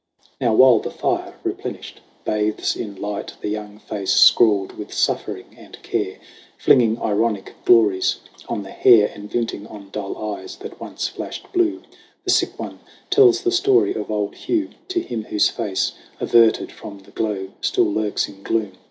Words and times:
Now 0.39 0.55
while 0.55 0.79
the 0.79 0.89
fire, 0.89 1.35
replenished, 1.43 2.01
bathes 2.25 2.75
in 2.75 2.95
light 2.95 3.35
The 3.41 3.49
young 3.49 3.77
face 3.77 4.11
scrawled 4.11 4.71
with 4.75 4.91
suffering 4.91 5.53
and 5.55 5.77
care, 5.83 6.17
Flinging 6.57 6.99
ironic 6.99 7.53
glories 7.65 8.19
on 8.49 8.63
the 8.63 8.71
hair 8.71 9.11
And 9.13 9.29
glinting 9.29 9.67
on 9.67 9.91
dull 9.91 10.17
eyes 10.33 10.55
that 10.55 10.81
once 10.81 11.07
flashed 11.07 11.53
blue, 11.53 11.83
The 12.23 12.31
sick 12.31 12.57
one 12.57 12.79
tells 13.11 13.41
the 13.43 13.51
story 13.51 13.93
of 13.93 14.09
old 14.09 14.33
Hugh 14.33 14.71
To 14.87 14.99
him 15.01 15.25
whose 15.25 15.49
face, 15.49 15.91
averted 16.19 16.71
from 16.71 17.01
the 17.01 17.11
glow, 17.11 17.49
Still 17.61 17.85
lurks 17.93 18.27
in 18.27 18.41
gloom. 18.41 18.71